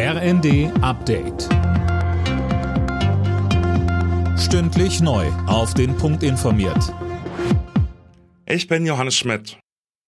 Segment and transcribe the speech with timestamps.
[0.00, 1.48] RND Update.
[4.38, 5.26] Stündlich neu.
[5.48, 6.94] Auf den Punkt informiert.
[8.46, 9.58] Ich bin Johannes Schmidt.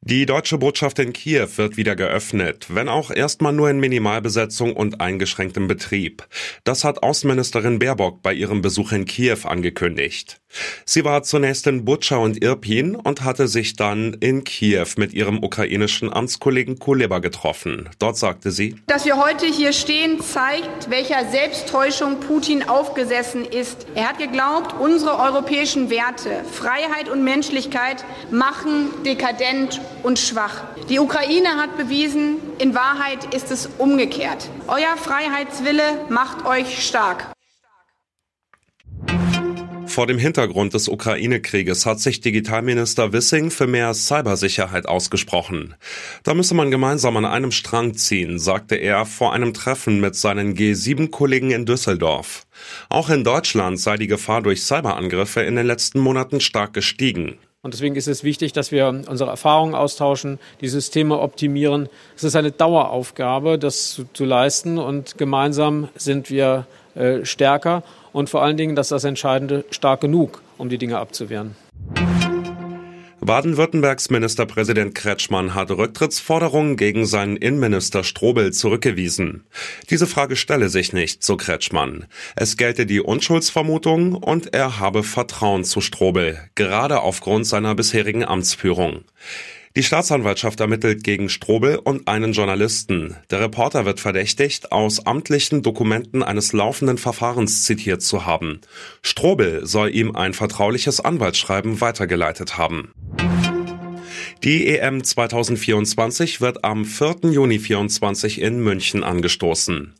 [0.00, 5.00] Die deutsche Botschaft in Kiew wird wieder geöffnet, wenn auch erstmal nur in Minimalbesetzung und
[5.00, 6.26] eingeschränktem Betrieb.
[6.64, 10.40] Das hat Außenministerin Baerbock bei ihrem Besuch in Kiew angekündigt.
[10.84, 15.42] Sie war zunächst in Butscha und Irpin und hatte sich dann in Kiew mit ihrem
[15.42, 17.88] ukrainischen Amtskollegen Kuleba getroffen.
[17.98, 23.86] Dort sagte sie, dass wir heute hier stehen, zeigt, welcher Selbsttäuschung Putin aufgesessen ist.
[23.94, 30.64] Er hat geglaubt, unsere europäischen Werte, Freiheit und Menschlichkeit machen dekadent und schwach.
[30.88, 34.48] Die Ukraine hat bewiesen, in Wahrheit ist es umgekehrt.
[34.68, 37.35] Euer Freiheitswille macht euch stark.
[39.96, 45.74] Vor dem Hintergrund des Ukraine-Krieges hat sich Digitalminister Wissing für mehr Cybersicherheit ausgesprochen.
[46.22, 50.54] Da müsse man gemeinsam an einem Strang ziehen, sagte er vor einem Treffen mit seinen
[50.54, 52.46] G7-Kollegen in Düsseldorf.
[52.90, 57.38] Auch in Deutschland sei die Gefahr durch Cyberangriffe in den letzten Monaten stark gestiegen.
[57.66, 61.88] Und deswegen ist es wichtig, dass wir unsere Erfahrungen austauschen, die Systeme optimieren.
[62.14, 64.78] Es ist eine Daueraufgabe, das zu, zu leisten.
[64.78, 67.82] Und gemeinsam sind wir äh, stärker.
[68.12, 71.56] Und vor allen Dingen, dass das Entscheidende stark genug, um die Dinge abzuwehren.
[73.26, 79.42] Baden-Württembergs Ministerpräsident Kretschmann hat Rücktrittsforderungen gegen seinen Innenminister Strobel zurückgewiesen.
[79.90, 82.06] Diese Frage stelle sich nicht, so Kretschmann.
[82.36, 89.02] Es gelte die Unschuldsvermutung und er habe Vertrauen zu Strobel, gerade aufgrund seiner bisherigen Amtsführung.
[89.76, 93.14] Die Staatsanwaltschaft ermittelt gegen Strobel und einen Journalisten.
[93.28, 98.62] Der Reporter wird verdächtigt, aus amtlichen Dokumenten eines laufenden Verfahrens zitiert zu haben.
[99.02, 102.90] Strobel soll ihm ein vertrauliches Anwaltsschreiben weitergeleitet haben.
[104.44, 107.30] Die EM 2024 wird am 4.
[107.30, 109.94] Juni 24 in München angestoßen.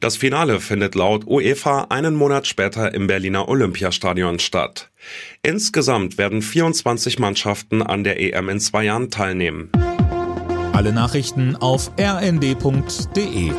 [0.00, 4.90] Das Finale findet laut UEFA einen Monat später im Berliner Olympiastadion statt.
[5.42, 9.70] Insgesamt werden 24 Mannschaften an der EM in zwei Jahren teilnehmen.
[10.72, 13.52] Alle Nachrichten auf rnd.de